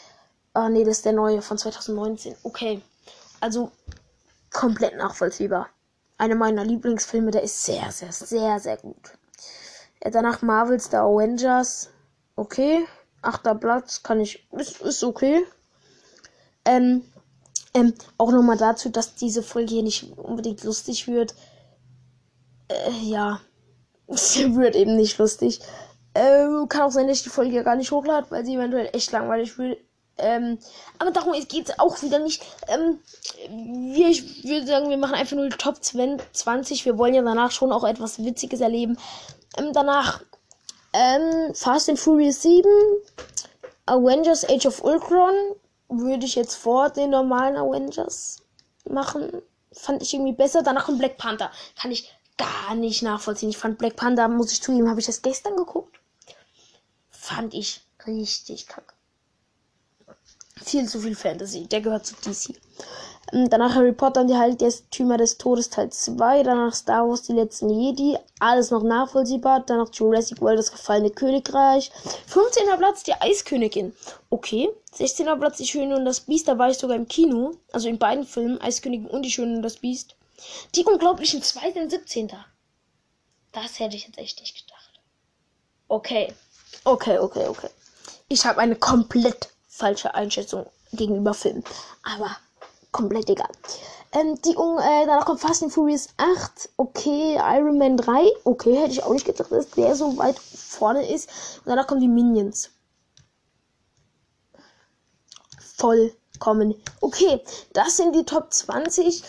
Ah, 0.54 0.68
nee, 0.68 0.84
das 0.84 0.98
ist 0.98 1.04
der 1.04 1.12
neue 1.12 1.42
von 1.42 1.58
2019. 1.58 2.36
Okay. 2.42 2.80
Also 3.40 3.70
komplett 4.50 4.96
nachvollziehbar 4.96 5.68
einer 6.18 6.34
meiner 6.34 6.64
Lieblingsfilme. 6.64 7.30
Der 7.30 7.42
ist 7.42 7.64
sehr, 7.64 7.90
sehr, 7.92 8.12
sehr, 8.12 8.58
sehr 8.60 8.76
gut. 8.78 9.12
Ja, 10.02 10.10
danach 10.10 10.42
Marvels 10.42 10.90
The 10.90 10.96
Avengers. 10.98 11.90
Okay. 12.36 12.86
Achter 13.22 13.54
Platz 13.54 14.02
kann 14.02 14.20
ich. 14.20 14.46
Ist, 14.52 14.80
ist 14.80 15.04
okay. 15.04 15.44
Ähm, 16.64 17.04
ähm, 17.74 17.94
auch 18.18 18.32
nochmal 18.32 18.56
dazu, 18.56 18.88
dass 18.88 19.14
diese 19.14 19.42
Folge 19.42 19.74
hier 19.74 19.82
nicht 19.82 20.16
unbedingt 20.16 20.64
lustig 20.64 21.06
wird. 21.08 21.34
Äh, 22.68 22.90
ja. 23.02 23.40
Sie 24.08 24.54
wird 24.56 24.76
eben 24.76 24.96
nicht 24.96 25.18
lustig. 25.18 25.60
Ähm, 26.14 26.66
kann 26.68 26.82
auch 26.82 26.90
sein, 26.90 27.08
dass 27.08 27.18
ich 27.18 27.24
die 27.24 27.30
Folge 27.30 27.54
ja 27.54 27.62
gar 27.62 27.76
nicht 27.76 27.90
hochlade, 27.90 28.30
weil 28.30 28.44
sie 28.44 28.54
eventuell 28.54 28.88
echt 28.92 29.12
langweilig 29.12 29.58
wird. 29.58 29.78
Ähm, 30.18 30.58
aber 30.98 31.10
darum 31.10 31.34
geht 31.34 31.68
es 31.68 31.78
auch 31.78 32.00
wieder 32.02 32.18
nicht. 32.18 32.42
Ähm, 32.68 33.00
wir, 33.94 34.08
ich 34.08 34.44
würde 34.44 34.66
sagen, 34.66 34.88
wir 34.88 34.96
machen 34.96 35.14
einfach 35.14 35.36
nur 35.36 35.48
die 35.48 35.56
Top 35.56 35.76
20. 35.82 36.86
Wir 36.86 36.96
wollen 36.96 37.14
ja 37.14 37.22
danach 37.22 37.50
schon 37.50 37.70
auch 37.72 37.84
etwas 37.84 38.24
Witziges 38.24 38.60
erleben. 38.60 38.98
Ähm, 39.58 39.72
danach 39.74 40.22
ähm, 40.94 41.54
Fast 41.54 41.90
and 41.90 41.98
Furious 41.98 42.40
7, 42.40 42.66
Avengers 43.84 44.48
Age 44.48 44.66
of 44.66 44.82
Ultron 44.82 45.34
würde 45.88 46.24
ich 46.24 46.34
jetzt 46.34 46.54
vor 46.54 46.88
den 46.88 47.10
normalen 47.10 47.56
Avengers 47.56 48.38
machen. 48.88 49.42
Fand 49.72 50.02
ich 50.02 50.14
irgendwie 50.14 50.32
besser. 50.32 50.62
Danach 50.62 50.86
kommt 50.86 50.98
Black 50.98 51.18
Panther. 51.18 51.50
Kann 51.78 51.90
ich 51.90 52.15
gar 52.36 52.74
nicht 52.74 53.02
nachvollziehen. 53.02 53.50
Ich 53.50 53.58
fand 53.58 53.78
Black 53.78 53.96
Panther, 53.96 54.28
muss 54.28 54.52
ich 54.52 54.62
zugeben, 54.62 54.88
habe 54.88 55.00
ich 55.00 55.06
das 55.06 55.22
gestern 55.22 55.56
geguckt. 55.56 56.00
Fand 57.10 57.54
ich 57.54 57.82
richtig 58.06 58.66
kacke 58.66 58.96
viel 60.66 60.88
zu 60.88 61.00
viel 61.00 61.14
Fantasy. 61.14 61.66
Der 61.66 61.80
gehört 61.80 62.06
zu 62.06 62.14
DC. 62.16 62.54
Ähm, 63.32 63.48
danach 63.50 63.74
Harry 63.74 63.92
Potter 63.92 64.22
und 64.22 64.28
die 64.28 64.36
Heiligtümer 64.36 65.16
des 65.16 65.38
Todes 65.38 65.70
Teil 65.70 65.90
2. 65.90 66.42
Danach 66.42 66.74
Star 66.74 67.08
Wars, 67.08 67.22
die 67.22 67.32
letzten 67.32 67.70
Jedi. 67.70 68.16
Alles 68.40 68.70
noch 68.70 68.82
nachvollziehbar. 68.82 69.64
Danach 69.66 69.92
Jurassic 69.92 70.40
World, 70.40 70.58
das 70.58 70.72
gefallene 70.72 71.10
Königreich. 71.10 71.90
15. 72.26 72.64
Platz, 72.78 73.02
die 73.04 73.14
Eiskönigin. 73.14 73.94
Okay. 74.30 74.68
16. 74.92 75.26
Platz, 75.38 75.58
die 75.58 75.66
Schöne 75.66 75.96
und 75.96 76.04
das 76.04 76.20
Biest. 76.20 76.48
Da 76.48 76.58
war 76.58 76.70
ich 76.70 76.78
sogar 76.78 76.96
im 76.96 77.08
Kino. 77.08 77.52
Also 77.72 77.88
in 77.88 77.98
beiden 77.98 78.24
Filmen. 78.24 78.60
Eiskönigin 78.60 79.08
und 79.08 79.22
die 79.22 79.30
Schöne 79.30 79.56
und 79.56 79.62
das 79.62 79.76
Biest. 79.76 80.16
Die 80.74 80.84
unglaublichen 80.84 81.42
2. 81.42 81.72
und 81.82 81.90
17. 81.90 82.32
Das 83.52 83.78
hätte 83.78 83.96
ich 83.96 84.06
jetzt 84.06 84.18
echt 84.18 84.40
nicht 84.40 84.56
gedacht. 84.56 85.00
Okay. 85.88 86.34
Okay, 86.84 87.18
okay, 87.18 87.46
okay. 87.46 87.70
Ich 88.28 88.44
habe 88.44 88.60
eine 88.60 88.76
komplett 88.76 89.50
falsche 89.68 90.14
Einschätzung 90.14 90.66
gegenüber 90.92 91.34
Filmen. 91.34 91.64
Aber 92.02 92.36
komplett 92.92 93.30
egal. 93.30 93.50
Ähm, 94.12 94.40
die 94.42 94.50
äh, 94.52 95.06
danach 95.06 95.26
kommt 95.26 95.40
Fast 95.40 95.62
and 95.62 95.72
Furious 95.72 96.08
8. 96.16 96.70
Okay, 96.76 97.36
Iron 97.36 97.78
Man 97.78 97.96
3. 97.96 98.30
Okay, 98.44 98.76
hätte 98.76 98.92
ich 98.92 99.02
auch 99.02 99.12
nicht 99.12 99.26
gedacht, 99.26 99.50
dass 99.50 99.70
der 99.70 99.94
so 99.94 100.16
weit 100.16 100.38
vorne 100.38 101.06
ist. 101.08 101.28
Und 101.58 101.66
danach 101.66 101.86
kommen 101.86 102.00
die 102.00 102.08
Minions. 102.08 102.70
Vollkommen. 105.76 106.74
Okay, 107.00 107.42
das 107.74 107.96
sind 107.96 108.14
die 108.14 108.24
Top 108.24 108.52
20. 108.52 109.22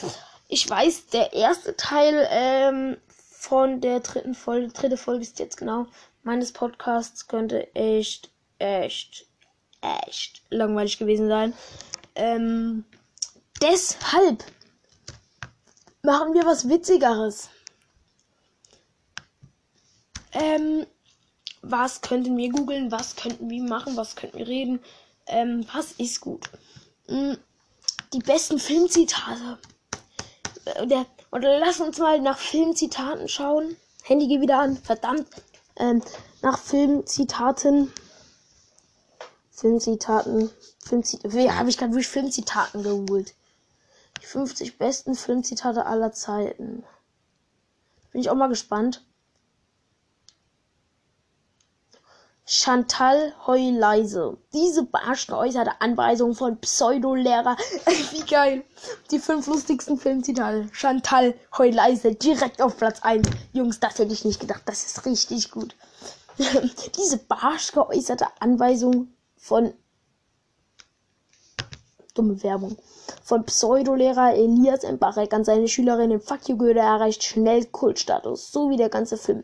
Ich 0.47 0.69
weiß, 0.69 1.07
der 1.07 1.33
erste 1.33 1.75
Teil 1.75 2.27
ähm, 2.31 2.97
von 3.09 3.81
der 3.81 3.99
dritten 3.99 4.33
Folge, 4.33 4.69
dritte 4.69 4.97
Folge 4.97 5.23
ist 5.23 5.39
jetzt 5.39 5.57
genau 5.57 5.87
meines 6.23 6.51
Podcasts, 6.51 7.27
könnte 7.27 7.73
echt, 7.75 8.29
echt 8.59 9.27
echt 9.81 10.41
langweilig 10.49 10.97
gewesen 10.97 11.27
sein. 11.27 11.53
Ähm, 12.15 12.85
deshalb 13.61 14.43
machen 16.03 16.33
wir 16.33 16.45
was 16.45 16.67
Witzigeres. 16.69 17.49
Ähm, 20.31 20.85
was 21.61 22.01
könnten 22.01 22.37
wir 22.37 22.49
googeln? 22.49 22.91
Was 22.91 23.15
könnten 23.15 23.49
wir 23.49 23.63
machen? 23.63 23.97
Was 23.97 24.15
könnten 24.15 24.37
wir 24.37 24.47
reden? 24.47 24.79
Ähm, 25.27 25.65
was 25.73 25.93
ist 25.93 26.21
gut? 26.21 26.49
Hm, 27.07 27.37
die 28.13 28.19
besten 28.19 28.59
Filmzitate. 28.59 29.57
Oder, 30.81 31.05
oder 31.31 31.59
lass 31.59 31.79
uns 31.79 31.97
mal 31.97 32.19
nach 32.21 32.38
Filmzitaten 32.38 33.27
schauen. 33.27 33.75
Handy 34.03 34.27
geht 34.27 34.41
wieder 34.41 34.59
an. 34.59 34.77
Verdammt. 34.77 35.27
Ähm, 35.77 36.01
nach 36.41 36.59
Filmzitaten 36.59 37.91
Filmzitaten. 39.57 40.51
Filmzitaten. 40.86 41.57
Habe 41.57 41.69
ich 41.69 41.77
gerade 41.77 41.91
wirklich 41.91 42.07
Filmzitaten 42.07 42.83
geholt. 42.83 43.33
Die 44.21 44.25
50 44.25 44.77
besten 44.77 45.15
Filmzitate 45.15 45.86
aller 45.86 46.12
Zeiten. 46.12 46.83
Bin 48.12 48.21
ich 48.21 48.29
auch 48.29 48.36
mal 48.36 48.50
gespannt. 48.50 49.03
Chantal 52.49 53.33
Heuleise. 53.45 54.37
Diese 54.53 54.83
barsch 54.83 55.27
geäußerte 55.27 55.81
Anweisung 55.81 56.33
von 56.33 56.57
Pseudolehrer. 56.61 57.57
Wie 58.11 58.21
geil. 58.21 58.63
Die 59.11 59.19
fünf 59.19 59.47
lustigsten 59.47 59.97
Filmzitate. 59.97 60.69
Chantal 60.71 61.33
Heuleise 61.57 62.15
direkt 62.15 62.61
auf 62.61 62.77
Platz 62.77 63.01
1. 63.01 63.27
Jungs, 63.51 63.81
das 63.81 63.99
hätte 63.99 64.13
ich 64.13 64.23
nicht 64.23 64.39
gedacht. 64.39 64.61
Das 64.65 64.85
ist 64.85 65.05
richtig 65.05 65.51
gut. 65.51 65.75
Diese 66.97 67.17
barsch 67.17 67.73
geäußerte 67.73 68.27
Anweisung 68.39 69.09
von 69.35 69.73
dumme 72.13 72.41
Werbung. 72.43 72.77
Von 73.23 73.43
Pseudolehrer 73.43 74.35
Elias 74.35 74.85
Embarek 74.85 75.33
an 75.33 75.43
seine 75.43 75.67
Schülerin 75.67 76.11
im 76.11 76.21
Fuck 76.21 76.47
you 76.47 76.55
Goethe 76.55 76.79
erreicht 76.79 77.25
schnell 77.25 77.65
Kultstatus. 77.65 78.53
So 78.53 78.69
wie 78.69 78.77
der 78.77 78.89
ganze 78.89 79.17
Film. 79.17 79.43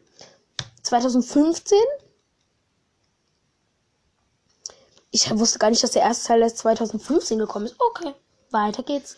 2015 0.84 1.78
Ich 5.16 5.30
wusste 5.38 5.60
gar 5.60 5.70
nicht, 5.70 5.84
dass 5.84 5.92
der 5.92 6.02
erste 6.02 6.30
Teil 6.30 6.42
erst 6.42 6.58
2015 6.58 7.38
gekommen 7.38 7.68
ist. 7.68 7.76
Okay, 7.78 8.16
weiter 8.50 8.82
geht's. 8.82 9.16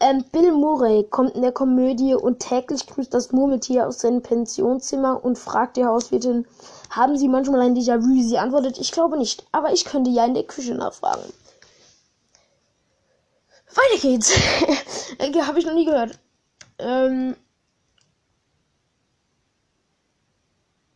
Ähm, 0.00 0.24
Bill 0.32 0.50
Murray 0.50 1.06
kommt 1.08 1.36
in 1.36 1.42
der 1.42 1.52
Komödie 1.52 2.14
und 2.14 2.40
täglich 2.40 2.84
grüßt 2.88 3.14
das 3.14 3.30
Murmeltier 3.30 3.86
aus 3.86 4.00
seinem 4.00 4.22
Pensionszimmer 4.22 5.24
und 5.24 5.38
fragt 5.38 5.76
die 5.76 5.84
Hauswirtin, 5.84 6.48
haben 6.90 7.16
Sie 7.16 7.28
manchmal 7.28 7.60
ein 7.60 7.76
Déjà-vu? 7.76 8.20
Sie 8.20 8.38
antwortet, 8.38 8.78
ich 8.78 8.90
glaube 8.90 9.16
nicht, 9.18 9.46
aber 9.52 9.72
ich 9.72 9.84
könnte 9.84 10.10
ja 10.10 10.24
in 10.24 10.34
der 10.34 10.42
Küche 10.42 10.74
nachfragen. 10.74 11.32
Weiter 13.68 14.02
geht's. 14.02 14.32
Habe 15.46 15.60
ich 15.60 15.66
noch 15.66 15.74
nie 15.74 15.84
gehört. 15.84 16.18
Ähm. 16.78 17.36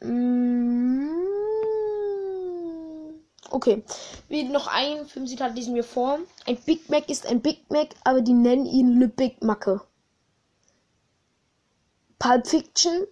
Mm. 0.00 1.03
Okay. 3.54 3.84
Wie 4.28 4.42
noch 4.42 4.66
ein 4.66 5.06
Filmzitat 5.06 5.54
lesen 5.54 5.76
wir 5.76 5.84
vor. 5.84 6.18
Ein 6.44 6.56
Big 6.56 6.90
Mac 6.90 7.08
ist 7.08 7.24
ein 7.24 7.40
Big 7.40 7.70
Mac, 7.70 7.90
aber 8.02 8.20
die 8.20 8.32
nennen 8.32 8.66
ihn 8.66 8.98
Le 8.98 9.06
Big 9.06 9.44
Macke. 9.44 9.80
Pulp 12.18 12.48
Fiction. 12.48 13.06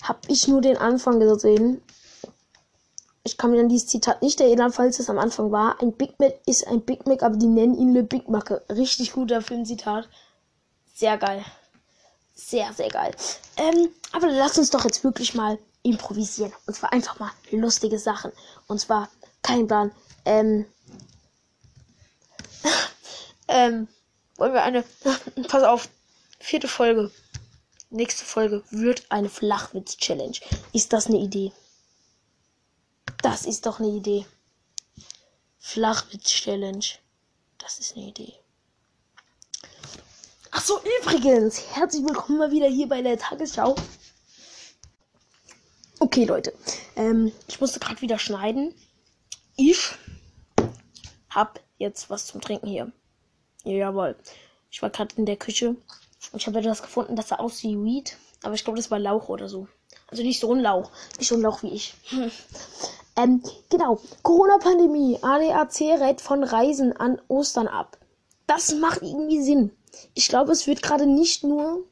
Hab 0.00 0.28
ich 0.28 0.46
nur 0.46 0.60
den 0.60 0.76
Anfang 0.76 1.18
gesehen. 1.18 1.82
Ich 3.24 3.36
kann 3.36 3.50
mir 3.50 3.58
an 3.58 3.68
dieses 3.68 3.88
Zitat 3.88 4.22
nicht 4.22 4.40
erinnern, 4.40 4.72
falls 4.72 5.00
es 5.00 5.10
am 5.10 5.18
Anfang 5.18 5.50
war. 5.50 5.82
Ein 5.82 5.92
Big 5.92 6.20
Mac 6.20 6.34
ist 6.46 6.68
ein 6.68 6.82
Big 6.82 7.04
Mac, 7.08 7.24
aber 7.24 7.36
die 7.36 7.48
nennen 7.48 7.76
ihn 7.76 7.92
Le 7.92 8.04
Big 8.04 8.28
Macke. 8.28 8.64
Richtig 8.70 9.12
guter 9.12 9.42
Filmzitat. 9.42 10.08
Sehr 10.94 11.18
geil. 11.18 11.44
Sehr, 12.32 12.72
sehr 12.74 12.90
geil. 12.90 13.10
Ähm, 13.56 13.88
aber 14.12 14.28
lass 14.30 14.56
uns 14.56 14.70
doch 14.70 14.84
jetzt 14.84 15.02
wirklich 15.02 15.34
mal 15.34 15.58
improvisieren. 15.86 16.52
Und 16.66 16.74
zwar 16.74 16.92
einfach 16.92 17.18
mal 17.18 17.30
lustige 17.50 17.98
Sachen. 17.98 18.32
Und 18.66 18.80
zwar 18.80 19.08
kein 19.42 19.66
Plan. 19.66 19.92
Ähm. 20.24 20.66
ähm. 23.48 23.88
Wollen 24.36 24.52
wir 24.52 24.62
eine. 24.62 24.84
Pass 25.48 25.62
auf. 25.62 25.88
Vierte 26.38 26.68
Folge. 26.68 27.10
Nächste 27.90 28.24
Folge 28.24 28.62
wird 28.70 29.10
eine 29.10 29.28
Flachwitz-Challenge. 29.28 30.36
Ist 30.72 30.92
das 30.92 31.06
eine 31.06 31.18
Idee? 31.18 31.52
Das 33.22 33.46
ist 33.46 33.64
doch 33.64 33.78
eine 33.78 33.88
Idee. 33.88 34.26
Flachwitz-Challenge. 35.60 36.84
Das 37.58 37.78
ist 37.78 37.96
eine 37.96 38.06
Idee. 38.06 38.34
Ach 40.50 40.62
so, 40.62 40.80
übrigens, 41.00 41.62
herzlich 41.74 42.02
willkommen 42.02 42.38
mal 42.38 42.50
wieder 42.50 42.68
hier 42.68 42.88
bei 42.88 43.02
der 43.02 43.18
Tagesschau. 43.18 43.76
Okay, 46.06 46.24
Leute. 46.24 46.52
Ähm, 46.94 47.32
ich 47.48 47.60
musste 47.60 47.80
gerade 47.80 48.00
wieder 48.00 48.20
schneiden. 48.20 48.72
Ich 49.56 49.90
hab 51.28 51.58
jetzt 51.78 52.10
was 52.10 52.28
zum 52.28 52.40
Trinken 52.40 52.68
hier. 52.68 52.92
Jawohl. 53.64 54.14
Ich 54.70 54.80
war 54.82 54.90
gerade 54.90 55.16
in 55.16 55.26
der 55.26 55.36
Küche 55.36 55.70
und 55.70 56.36
ich 56.36 56.46
habe 56.46 56.60
etwas 56.60 56.82
gefunden, 56.82 57.16
das 57.16 57.26
sah 57.26 57.40
aus 57.40 57.60
wie 57.64 57.76
Weed. 57.82 58.18
Aber 58.44 58.54
ich 58.54 58.62
glaube, 58.62 58.76
das 58.76 58.88
war 58.92 59.00
Lauch 59.00 59.28
oder 59.28 59.48
so. 59.48 59.66
Also 60.06 60.22
nicht 60.22 60.38
so 60.38 60.54
ein 60.54 60.60
Lauch. 60.60 60.92
Nicht 61.18 61.26
so 61.26 61.34
ein 61.34 61.42
Lauch 61.42 61.64
wie 61.64 61.70
ich. 61.70 61.94
Hm. 62.10 62.30
Ähm, 63.18 63.42
genau. 63.68 63.98
Corona-Pandemie. 64.22 65.18
ADAC 65.22 65.80
rät 66.00 66.20
von 66.20 66.44
Reisen 66.44 66.94
an 66.94 67.20
Ostern 67.26 67.66
ab. 67.66 67.98
Das 68.46 68.74
macht 68.74 69.02
irgendwie 69.02 69.42
Sinn. 69.42 69.72
Ich 70.14 70.28
glaube, 70.28 70.52
es 70.52 70.68
wird 70.68 70.82
gerade 70.82 71.06
nicht 71.06 71.42
nur 71.42 71.82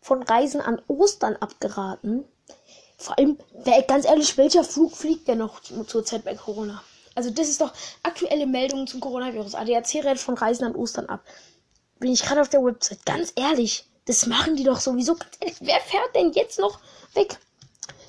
von 0.00 0.22
Reisen 0.22 0.62
an 0.62 0.80
Ostern 0.88 1.36
abgeraten, 1.36 2.24
vor 2.96 3.18
allem, 3.18 3.38
wer, 3.52 3.82
ganz 3.82 4.06
ehrlich, 4.06 4.36
welcher 4.38 4.64
Flug 4.64 4.96
fliegt 4.96 5.28
denn 5.28 5.38
noch 5.38 5.60
zur 5.60 6.04
Zeit 6.04 6.24
bei 6.24 6.34
Corona? 6.34 6.82
Also 7.14 7.30
das 7.30 7.48
ist 7.48 7.60
doch 7.60 7.72
aktuelle 8.02 8.46
Meldungen 8.46 8.86
zum 8.86 9.00
Coronavirus. 9.00 9.54
ADAC 9.54 10.04
rät 10.04 10.18
von 10.18 10.34
Reisen 10.34 10.64
an 10.64 10.74
Ostern 10.74 11.06
ab. 11.06 11.24
Bin 11.98 12.12
ich 12.12 12.22
gerade 12.22 12.42
auf 12.42 12.48
der 12.48 12.62
Website. 12.62 13.04
Ganz 13.06 13.32
ehrlich, 13.36 13.86
das 14.04 14.26
machen 14.26 14.56
die 14.56 14.64
doch 14.64 14.80
sowieso. 14.80 15.14
Ganz 15.14 15.36
ehrlich, 15.40 15.56
wer 15.60 15.80
fährt 15.80 16.14
denn 16.14 16.32
jetzt 16.32 16.58
noch 16.58 16.78
weg? 17.14 17.38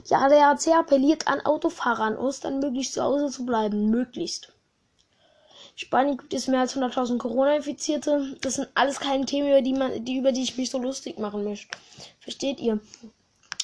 Die 0.10 0.16
ADAC 0.16 0.68
appelliert 0.78 1.28
an 1.28 1.42
Autofahrer 1.42 2.04
an 2.04 2.18
Ostern 2.18 2.60
möglichst 2.60 2.94
zu 2.94 3.04
Hause 3.04 3.30
zu 3.30 3.46
bleiben. 3.46 3.90
Möglichst. 3.90 4.54
Spanien 5.76 6.18
gibt 6.18 6.34
es 6.34 6.48
mehr 6.48 6.62
als 6.62 6.76
100.000 6.76 7.18
Corona-Infizierte. 7.18 8.38
Das 8.42 8.56
sind 8.56 8.68
alles 8.74 9.00
keine 9.00 9.26
Themen, 9.26 9.50
über 9.50 9.62
die, 9.62 9.74
man, 9.74 10.04
die, 10.04 10.18
über 10.18 10.32
die 10.32 10.44
ich 10.44 10.58
mich 10.58 10.70
so 10.70 10.80
lustig 10.80 11.20
machen 11.20 11.44
möchte. 11.44 11.78
Versteht 12.20 12.60
ihr? 12.60 12.80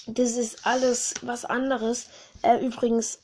Das 0.07 0.31
ist 0.31 0.65
alles 0.65 1.13
was 1.21 1.45
anderes. 1.45 2.07
Äh, 2.41 2.65
übrigens, 2.65 3.19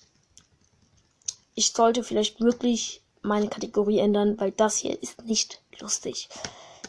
ich 1.56 1.74
sollte 1.74 2.04
vielleicht 2.04 2.40
wirklich 2.40 3.04
meine 3.22 3.50
Kategorie 3.50 4.00
ändern, 4.00 4.40
weil 4.40 4.52
das 4.52 4.78
hier 4.78 5.02
ist 5.02 5.22
nicht 5.24 5.62
lustig. 5.80 6.30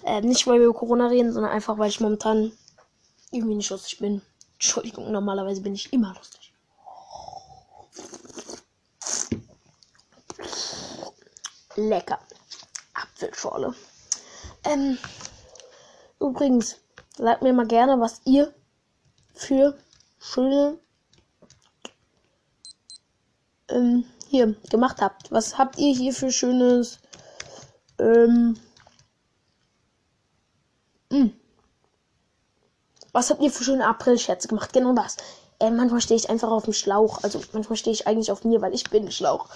Äh, 0.04 0.20
nicht, 0.20 0.46
weil 0.46 0.60
wir 0.60 0.66
über 0.66 0.78
Corona 0.78 1.08
reden, 1.08 1.32
sondern 1.32 1.52
einfach, 1.52 1.76
weil 1.78 1.88
ich 1.88 2.00
momentan 2.00 2.52
irgendwie 3.32 3.56
nicht 3.56 3.70
lustig 3.70 3.98
bin. 3.98 4.22
Entschuldigung, 4.54 5.10
normalerweise 5.10 5.60
bin 5.60 5.74
ich 5.74 5.92
immer 5.92 6.14
lustig. 6.14 6.52
Lecker. 11.76 12.18
Apfelschorle. 12.94 13.74
Ähm, 14.64 14.98
übrigens, 16.20 16.76
sagt 17.16 17.42
mir 17.42 17.52
mal 17.52 17.66
gerne, 17.66 18.00
was 18.00 18.20
ihr 18.24 18.54
für 19.34 19.76
schöne 20.18 20.78
ähm, 23.68 24.04
hier 24.28 24.54
gemacht 24.70 25.00
habt. 25.00 25.30
Was 25.32 25.58
habt 25.58 25.78
ihr 25.78 25.94
hier 25.94 26.12
für 26.12 26.30
schönes 26.30 26.98
ähm. 28.00 28.58
Hm. 31.12 31.32
was 33.12 33.30
habt 33.30 33.42
ihr 33.42 33.50
für 33.50 33.64
schöne 33.64 33.86
April-Scherze 33.86 34.46
gemacht? 34.46 34.72
Genau 34.72 34.92
das. 34.92 35.16
Äh, 35.58 35.70
manchmal 35.70 36.00
stehe 36.00 36.18
ich 36.18 36.30
einfach 36.30 36.50
auf 36.50 36.64
dem 36.64 36.72
Schlauch. 36.72 37.22
Also 37.24 37.40
manchmal 37.52 37.76
stehe 37.76 37.92
ich 37.92 38.06
eigentlich 38.06 38.30
auf 38.30 38.44
mir, 38.44 38.62
weil 38.62 38.74
ich 38.74 38.88
bin 38.90 39.10
Schlauch. 39.10 39.48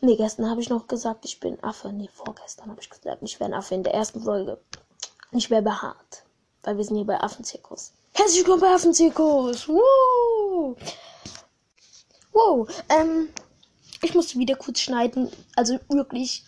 Nee, 0.00 0.16
gestern 0.16 0.48
habe 0.48 0.60
ich 0.60 0.70
noch 0.70 0.86
gesagt, 0.86 1.24
ich 1.24 1.40
bin 1.40 1.62
Affe. 1.62 1.92
Nee, 1.92 2.08
vorgestern 2.12 2.70
habe 2.70 2.80
ich 2.80 2.88
gesagt, 2.88 3.22
ich 3.22 3.40
wäre 3.40 3.50
ein 3.50 3.54
Affe 3.54 3.74
in 3.74 3.82
der 3.82 3.94
ersten 3.94 4.22
Folge. 4.22 4.60
Ich 5.32 5.50
wäre 5.50 5.62
behaart. 5.62 6.22
Weil 6.62 6.76
wir 6.76 6.84
sind 6.84 6.96
hier 6.96 7.06
bei 7.06 7.20
Affenzirkus. 7.20 7.92
Herzlich 8.18 8.38
willkommen 8.38 8.62
bei 8.62 8.74
Affenzirkus. 8.74 9.68
Woo! 9.68 10.74
Wow, 12.32 12.68
ähm, 12.88 13.28
ich 14.02 14.12
musste 14.12 14.40
wieder 14.40 14.56
kurz 14.56 14.80
schneiden. 14.80 15.30
Also 15.54 15.78
wirklich, 15.88 16.42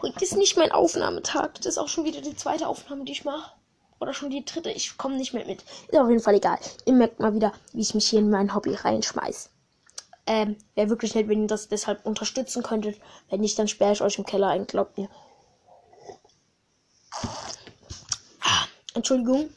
heute 0.00 0.24
ist 0.24 0.38
nicht 0.38 0.56
mein 0.56 0.72
Aufnahmetag. 0.72 1.50
Das 1.56 1.66
ist 1.66 1.76
auch 1.76 1.88
schon 1.88 2.06
wieder 2.06 2.22
die 2.22 2.34
zweite 2.34 2.66
Aufnahme, 2.66 3.04
die 3.04 3.12
ich 3.12 3.26
mache. 3.26 3.52
Oder 4.00 4.14
schon 4.14 4.30
die 4.30 4.42
dritte. 4.42 4.70
Ich 4.70 4.96
komme 4.96 5.18
nicht 5.18 5.34
mehr 5.34 5.44
mit. 5.44 5.62
Ist 5.88 5.98
auf 5.98 6.08
jeden 6.08 6.22
Fall 6.22 6.36
egal. 6.36 6.58
Ihr 6.86 6.94
merkt 6.94 7.20
mal 7.20 7.34
wieder, 7.34 7.52
wie 7.74 7.82
ich 7.82 7.94
mich 7.94 8.08
hier 8.08 8.20
in 8.20 8.30
mein 8.30 8.54
Hobby 8.54 8.74
reinschmeiß. 8.74 9.50
Ähm, 10.26 10.56
wäre 10.74 10.88
wirklich 10.88 11.14
nett, 11.14 11.28
wenn 11.28 11.42
ihr 11.42 11.46
das 11.46 11.68
deshalb 11.68 12.06
unterstützen 12.06 12.62
könntet. 12.62 12.98
Wenn 13.28 13.42
nicht, 13.42 13.58
dann 13.58 13.68
sperre 13.68 13.92
ich 13.92 14.00
euch 14.00 14.16
im 14.16 14.24
Keller 14.24 14.48
ein, 14.48 14.66
glaubt 14.66 14.96
mir. 14.96 15.10
Entschuldigung. 18.94 19.50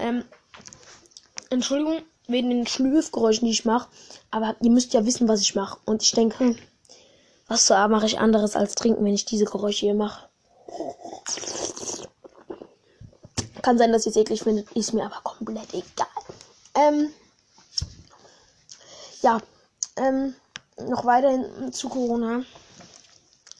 Ähm, 0.00 0.24
Entschuldigung 1.50 2.02
wegen 2.28 2.50
den 2.50 2.66
Schlürfgeräuschen, 2.66 3.46
die 3.46 3.52
ich 3.52 3.64
mache. 3.64 3.88
Aber 4.30 4.56
ihr 4.60 4.70
müsst 4.70 4.92
ja 4.92 5.04
wissen, 5.04 5.28
was 5.28 5.40
ich 5.40 5.54
mache. 5.54 5.78
Und 5.84 6.02
ich 6.02 6.12
denke, 6.12 6.38
hm, 6.38 6.58
was 7.48 7.66
so 7.66 7.74
mache 7.74 8.06
ich 8.06 8.18
anderes 8.18 8.56
als 8.56 8.74
trinken, 8.74 9.04
wenn 9.04 9.14
ich 9.14 9.24
diese 9.24 9.44
Geräusche 9.44 9.86
hier 9.86 9.94
mache. 9.94 10.28
Kann 13.62 13.78
sein, 13.78 13.92
dass 13.92 14.06
ihr 14.06 14.10
es 14.10 14.16
eklig 14.16 14.42
findet. 14.42 14.70
Ist 14.72 14.92
mir 14.92 15.04
aber 15.04 15.20
komplett 15.22 15.72
egal. 15.72 16.06
Ähm, 16.74 17.10
ja, 19.22 19.40
ähm, 19.96 20.34
noch 20.88 21.04
weiterhin 21.04 21.72
zu 21.72 21.88
Corona. 21.88 22.42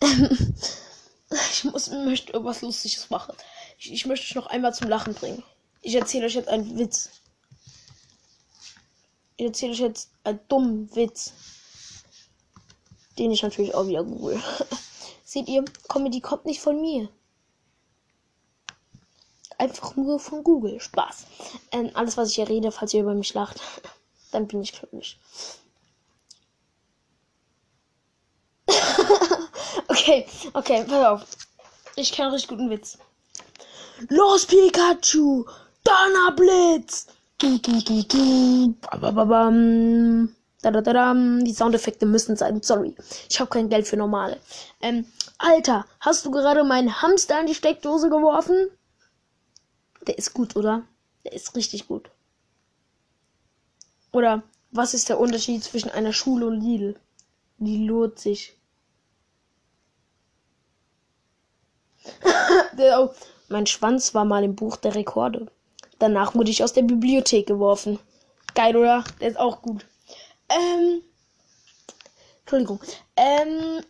ich 1.57 1.65
muss, 1.65 1.89
möchte 1.89 2.33
irgendwas 2.33 2.63
Lustiges 2.63 3.11
machen. 3.11 3.35
Ich, 3.79 3.93
ich 3.93 4.07
möchte 4.07 4.27
euch 4.27 4.35
noch 4.35 4.47
einmal 4.47 4.75
zum 4.75 4.89
Lachen 4.89 5.15
bringen. 5.15 5.43
Ich 5.81 5.95
erzähle 5.95 6.27
euch 6.27 6.35
jetzt 6.35 6.49
einen 6.49 6.79
Witz. 6.79 7.11
Ich 9.37 9.47
erzähle 9.47 9.73
euch 9.73 9.81
jetzt 9.81 10.11
einen 10.25 10.41
dummen 10.49 10.95
Witz. 10.95 11.33
Den 13.19 13.31
ich 13.31 13.43
natürlich 13.43 13.75
auch 13.75 13.87
wieder 13.87 14.05
google. 14.05 14.43
Seht 15.25 15.49
ihr, 15.49 15.65
Comedy 15.89 16.21
kommt 16.21 16.45
nicht 16.45 16.61
von 16.61 16.81
mir. 16.81 17.09
Einfach 19.59 19.97
nur 19.97 20.21
von 20.21 20.45
Google. 20.45 20.81
Spaß. 20.81 21.27
Ähm, 21.73 21.91
alles, 21.95 22.17
was 22.17 22.31
ich 22.31 22.35
hier 22.37 22.49
rede, 22.49 22.71
falls 22.71 22.93
ihr 22.93 23.01
über 23.01 23.15
mich 23.15 23.33
lacht, 23.33 23.61
dann 24.31 24.47
bin 24.47 24.63
ich 24.63 24.73
glücklich. 24.73 25.19
okay, 29.89 30.27
okay, 30.53 30.85
pass 30.85 31.07
auf. 31.07 31.46
Ich 31.99 32.13
kenne 32.13 32.33
richtig 32.33 32.51
guten 32.51 32.69
Witz. 32.69 32.99
Los, 34.11 34.45
Pikachu! 34.45 35.47
Donnerblitz! 35.83 37.07
Die 41.45 41.55
Soundeffekte 41.55 42.05
müssen 42.05 42.37
sein. 42.37 42.63
Sorry. 42.63 42.95
Ich 43.31 43.41
habe 43.41 43.49
kein 43.49 43.71
Geld 43.71 43.89
für 43.89 43.97
normale. 43.97 44.39
Ähm, 44.83 45.07
Alter, 45.39 45.87
hast 46.01 46.27
du 46.27 46.31
gerade 46.31 46.65
meinen 46.65 47.01
Hamster 47.01 47.41
in 47.41 47.47
die 47.47 47.55
Steckdose 47.55 48.11
geworfen? 48.11 48.69
Der 50.07 50.19
ist 50.19 50.35
gut, 50.35 50.55
oder? 50.55 50.83
Der 51.25 51.33
ist 51.33 51.57
richtig 51.57 51.89
gut. 51.89 52.11
Oder 54.13 54.43
was 54.71 54.93
ist 54.93 55.09
der 55.09 55.19
Unterschied 55.19 55.65
zwischen 55.65 55.91
einer 55.91 56.13
Schule 56.13 56.47
und 56.47 56.61
Lidl? 56.61 57.01
Die 57.57 57.87
lohnt 57.87 58.19
sich. 58.19 58.53
der, 58.53 58.57
mein 63.49 63.67
Schwanz 63.67 64.15
war 64.15 64.25
mal 64.25 64.45
im 64.45 64.57
Buch 64.57 64.77
der 64.77 64.95
Rekorde. 64.95 65.47
Danach 65.99 66.35
wurde 66.35 66.51
ich 66.51 66.63
aus 66.63 66.73
der 66.73 66.83
Bibliothek 66.83 67.47
geworfen. 67.47 67.99
Geil, 68.55 68.77
oder? 68.77 69.05
Der 69.21 69.29
ist 69.29 69.39
auch 69.39 69.63
gut. 69.63 69.87
Ähm. 70.49 71.03
Entschuldigung. 72.41 72.81
Ähm. 73.17 73.83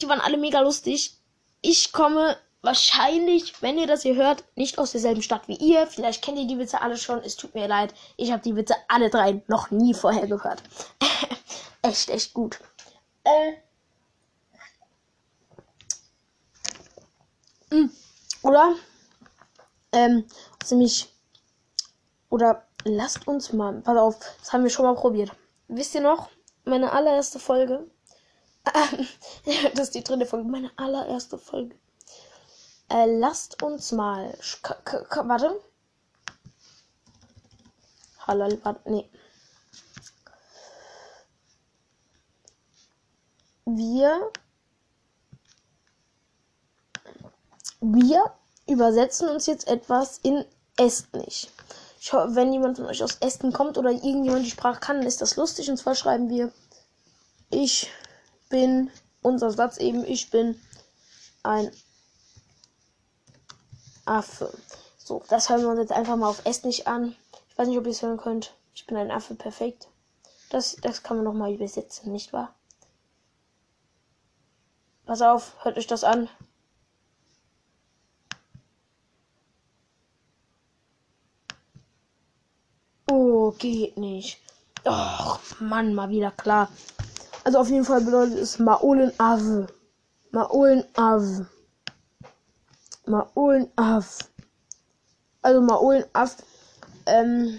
Die 0.00 0.08
waren 0.08 0.20
alle 0.20 0.36
mega 0.36 0.60
lustig. 0.60 1.14
Ich 1.60 1.92
komme 1.92 2.36
wahrscheinlich, 2.62 3.60
wenn 3.62 3.78
ihr 3.78 3.86
das 3.86 4.02
hier 4.02 4.16
hört, 4.16 4.44
nicht 4.54 4.78
aus 4.78 4.92
derselben 4.92 5.22
Stadt 5.22 5.48
wie 5.48 5.56
ihr. 5.56 5.86
Vielleicht 5.86 6.22
kennt 6.22 6.38
ihr 6.38 6.46
die 6.46 6.58
Witze 6.58 6.80
alle 6.80 6.96
schon. 6.96 7.20
Es 7.20 7.36
tut 7.36 7.54
mir 7.54 7.68
leid. 7.68 7.94
Ich 8.16 8.32
habe 8.32 8.42
die 8.42 8.56
Witze 8.56 8.74
alle 8.88 9.10
drei 9.10 9.42
noch 9.46 9.70
nie 9.70 9.94
vorher 9.94 10.26
gehört. 10.26 10.62
echt, 11.82 12.08
echt 12.10 12.34
gut. 12.34 12.58
Äh. 13.24 13.63
Oder? 18.42 18.74
Ähm, 19.92 20.24
ziemlich. 20.64 21.12
Oder 22.30 22.66
lasst 22.84 23.26
uns 23.28 23.52
mal. 23.52 23.80
Pass 23.80 23.96
auf, 23.96 24.18
das 24.40 24.52
haben 24.52 24.64
wir 24.64 24.70
schon 24.70 24.84
mal 24.84 24.94
probiert. 24.94 25.30
Wisst 25.68 25.94
ihr 25.94 26.00
noch? 26.00 26.30
Meine 26.64 26.92
allererste 26.92 27.38
Folge. 27.38 27.86
das 28.64 29.88
ist 29.88 29.94
die 29.94 30.04
dritte 30.04 30.26
Folge. 30.26 30.48
Meine 30.48 30.70
allererste 30.76 31.38
Folge. 31.38 31.76
Äh, 32.90 33.06
lasst 33.18 33.62
uns 33.62 33.92
mal. 33.92 34.36
-k 34.40 35.28
warte. 35.28 35.60
Hallo, 38.26 38.58
warte. 38.62 38.90
Nee. 38.90 39.10
Wir. 43.66 44.30
Wir 47.86 48.32
übersetzen 48.66 49.28
uns 49.28 49.44
jetzt 49.44 49.68
etwas 49.68 50.16
in 50.22 50.46
Estnisch. 50.78 51.48
Ich 52.00 52.14
hoffe, 52.14 52.34
wenn 52.34 52.50
jemand 52.50 52.78
von 52.78 52.86
euch 52.86 53.04
aus 53.04 53.18
Esten 53.20 53.52
kommt 53.52 53.76
oder 53.76 53.90
irgendjemand 53.90 54.46
die 54.46 54.50
Sprache 54.50 54.80
kann, 54.80 54.96
dann 54.96 55.06
ist 55.06 55.20
das 55.20 55.36
lustig. 55.36 55.68
Und 55.68 55.76
zwar 55.76 55.94
schreiben 55.94 56.30
wir, 56.30 56.50
ich 57.50 57.90
bin, 58.48 58.90
unser 59.20 59.50
Satz 59.50 59.76
eben, 59.76 60.02
ich 60.02 60.30
bin 60.30 60.58
ein 61.42 61.70
Affe. 64.06 64.50
So, 64.96 65.22
das 65.28 65.50
hören 65.50 65.60
wir 65.60 65.68
uns 65.68 65.80
jetzt 65.80 65.92
einfach 65.92 66.16
mal 66.16 66.30
auf 66.30 66.46
Estnisch 66.46 66.86
an. 66.86 67.14
Ich 67.50 67.58
weiß 67.58 67.68
nicht, 67.68 67.76
ob 67.76 67.84
ihr 67.84 67.90
es 67.90 68.00
hören 68.00 68.16
könnt. 68.16 68.54
Ich 68.74 68.86
bin 68.86 68.96
ein 68.96 69.10
Affe, 69.10 69.34
perfekt. 69.34 69.88
Das, 70.48 70.76
das 70.80 71.02
kann 71.02 71.18
man 71.18 71.24
nochmal 71.24 71.52
übersetzen, 71.52 72.12
nicht 72.12 72.32
wahr? 72.32 72.54
Pass 75.04 75.20
auf, 75.20 75.62
hört 75.62 75.76
euch 75.76 75.86
das 75.86 76.02
an. 76.02 76.30
Oh, 83.10 83.43
geht 83.58 83.96
nicht. 83.96 84.40
Och, 84.84 85.40
Mann, 85.60 85.94
mal 85.94 86.10
wieder 86.10 86.30
klar. 86.30 86.68
Also 87.44 87.58
auf 87.58 87.68
jeden 87.68 87.84
Fall 87.84 88.00
bedeutet 88.00 88.38
es 88.38 88.58
Maolen 88.58 89.12
Ave. 89.18 89.66
Maolen 90.30 90.84
Ave. 90.94 91.46
Maolen 93.06 93.70
Ave. 93.76 94.24
Also 95.42 95.60
Maolen 95.60 96.04
Ave 96.12 96.32
ähm, 97.06 97.58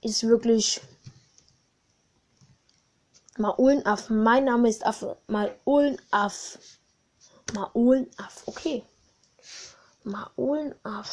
ist 0.00 0.22
wirklich 0.26 0.80
Maolen 3.36 3.84
Ave. 3.86 4.12
Mein 4.12 4.46
Name 4.46 4.68
ist 4.68 4.84
Affe. 4.84 5.16
Maolen 5.26 5.98
Ave. 6.10 6.58
Maolen 7.54 8.10
Ave. 8.16 8.40
Okay. 8.46 8.84
Maolen 10.04 10.74
Ave. 10.82 11.08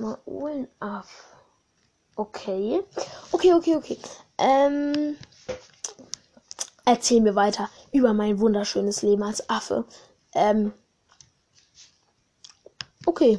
Maolen 0.00 0.66
Ave. 0.80 1.08
Okay. 2.16 2.82
Okay, 3.32 3.52
okay, 3.54 3.76
okay. 3.76 3.98
Ähm, 4.38 5.16
erzähl 6.84 7.20
mir 7.20 7.34
weiter 7.34 7.68
über 7.92 8.12
mein 8.12 8.40
wunderschönes 8.40 9.02
Leben 9.02 9.22
als 9.22 9.48
Affe. 9.48 9.84
Ähm, 10.34 10.72
okay. 13.06 13.38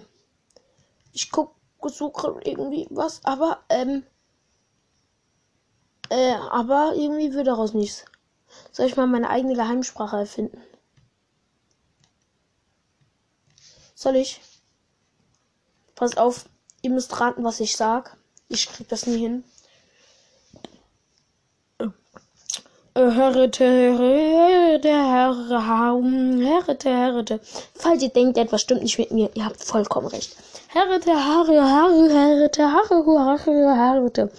Ich 1.13 1.31
guck, 1.31 1.55
suche 1.83 2.39
irgendwie 2.43 2.87
was, 2.89 3.25
aber, 3.25 3.63
ähm, 3.69 4.03
äh, 6.09 6.33
aber 6.33 6.93
irgendwie 6.95 7.33
wird 7.33 7.47
daraus 7.47 7.73
nichts. 7.73 8.05
Soll 8.71 8.85
ich 8.85 8.95
mal 8.95 9.07
meine 9.07 9.29
eigene 9.29 9.55
Geheimsprache 9.55 10.17
erfinden? 10.17 10.61
Soll 13.95 14.15
ich? 14.15 14.41
Passt 15.95 16.17
auf, 16.17 16.45
ihr 16.81 16.89
müsst 16.89 17.19
raten, 17.19 17.43
was 17.43 17.59
ich 17.59 17.75
sag. 17.75 18.17
Ich 18.49 18.67
krieg 18.67 18.87
das 18.89 19.07
nie 19.07 19.17
hin. 19.17 19.43
Hörete, 22.93 23.97
hörete, 23.97 24.89
hörete, 24.89 26.89
hörete. 26.89 27.39
Falls 27.73 28.03
ihr 28.03 28.09
denkt, 28.09 28.37
etwas 28.37 28.61
stimmt 28.61 28.83
nicht 28.83 28.99
mit 28.99 29.11
mir, 29.11 29.29
ihr 29.33 29.45
habt 29.45 29.63
vollkommen 29.63 30.07
recht. 30.07 30.35
Hörete, 30.67 31.11
hörete, 31.11 31.61
hörete, 31.61 32.73
hörete, 32.73 33.51
hörete. 33.51 34.31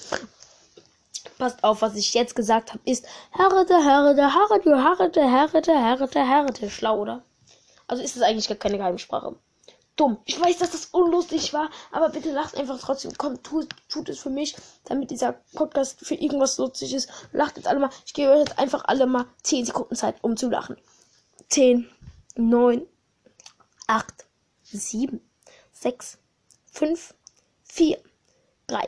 Passt 1.38 1.64
auf, 1.64 1.80
was 1.80 1.96
ich 1.96 2.12
jetzt 2.12 2.36
gesagt 2.36 2.70
habe, 2.70 2.80
ist 2.84 3.06
hörete, 3.30 3.74
hörete, 3.74 4.34
hörete, 4.34 4.70
hörete, 4.70 5.30
hörete, 5.30 5.72
hörete, 5.72 6.28
hörete. 6.28 6.70
Schlau, 6.70 7.00
oder? 7.00 7.22
Also 7.86 8.02
ist 8.02 8.16
es 8.16 8.22
eigentlich 8.22 8.48
gar 8.48 8.58
keine 8.58 8.76
Geheimsprache 8.76 9.34
dumm. 9.96 10.18
Ich 10.24 10.40
weiß, 10.40 10.58
dass 10.58 10.70
das 10.70 10.86
unlustig 10.86 11.52
war, 11.52 11.70
aber 11.90 12.08
bitte 12.08 12.32
lacht 12.32 12.56
einfach 12.56 12.78
trotzdem. 12.78 13.12
Komm, 13.16 13.42
tut, 13.42 13.68
tut 13.88 14.08
es 14.08 14.18
für 14.18 14.30
mich, 14.30 14.56
damit 14.84 15.10
dieser 15.10 15.32
Podcast 15.54 15.98
für 16.00 16.14
irgendwas 16.14 16.58
lustig 16.58 16.94
ist. 16.94 17.10
Lacht 17.32 17.56
jetzt 17.56 17.66
alle 17.66 17.80
mal. 17.80 17.90
Ich 18.06 18.14
gebe 18.14 18.32
euch 18.32 18.40
jetzt 18.40 18.58
einfach 18.58 18.84
alle 18.86 19.06
mal 19.06 19.26
10 19.42 19.66
Sekunden 19.66 19.94
Zeit, 19.94 20.16
um 20.22 20.36
zu 20.36 20.48
lachen. 20.48 20.76
10, 21.48 21.88
9, 22.36 22.86
8, 23.86 24.06
7, 24.64 25.20
6, 25.72 26.18
5, 26.72 27.14
4, 27.64 27.98
3, 28.68 28.86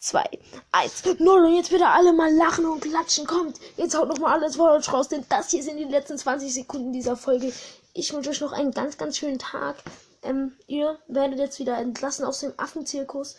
2, 0.00 0.24
1, 0.72 1.04
0. 1.18 1.44
Und 1.44 1.54
jetzt 1.54 1.70
bitte 1.70 1.86
alle 1.86 2.12
mal 2.12 2.34
lachen 2.34 2.66
und 2.66 2.80
klatschen. 2.80 3.26
Kommt, 3.26 3.60
jetzt 3.76 3.96
haut 3.96 4.08
noch 4.08 4.18
mal 4.18 4.32
alles 4.32 4.56
vor 4.56 4.72
euch 4.72 4.92
raus, 4.92 5.08
denn 5.08 5.24
das 5.28 5.50
hier 5.50 5.62
sind 5.62 5.76
die 5.76 5.84
letzten 5.84 6.18
20 6.18 6.52
Sekunden 6.52 6.92
dieser 6.92 7.16
Folge. 7.16 7.52
Ich 7.92 8.12
wünsche 8.12 8.30
euch 8.30 8.40
noch 8.40 8.52
einen 8.52 8.72
ganz, 8.72 8.98
ganz 8.98 9.16
schönen 9.16 9.38
Tag. 9.38 9.76
Ähm, 10.24 10.52
ihr 10.66 10.98
werdet 11.06 11.38
jetzt 11.38 11.58
wieder 11.58 11.78
entlassen 11.78 12.24
aus 12.24 12.40
dem 12.40 12.52
Affenzirkus. 12.56 13.36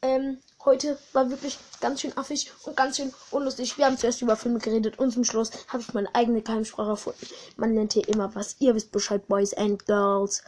Ähm, 0.00 0.38
heute 0.64 0.98
war 1.12 1.30
wirklich 1.30 1.58
ganz 1.80 2.00
schön 2.00 2.16
affig 2.16 2.50
und 2.64 2.76
ganz 2.76 2.96
schön 2.96 3.14
unlustig. 3.30 3.78
Wir 3.78 3.86
haben 3.86 3.98
zuerst 3.98 4.20
über 4.22 4.36
Filme 4.36 4.58
geredet 4.58 4.98
und 4.98 5.12
zum 5.12 5.24
Schluss 5.24 5.52
habe 5.68 5.82
ich 5.82 5.94
meine 5.94 6.12
eigene 6.14 6.42
Geheimsprache 6.42 6.90
erfunden. 6.90 7.26
Man 7.56 7.74
lernt 7.74 7.92
hier 7.92 8.08
immer 8.08 8.34
was. 8.34 8.56
Ihr 8.58 8.74
wisst 8.74 8.90
Bescheid, 8.90 9.28
Boys 9.28 9.54
and 9.54 9.86
Girls. 9.86 10.42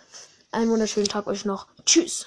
Einen 0.51 0.71
wunderschönen 0.71 1.09
Tag 1.09 1.27
euch 1.29 1.45
noch. 1.45 1.69
Tschüss. 1.85 2.27